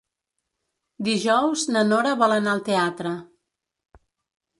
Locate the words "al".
2.55-2.63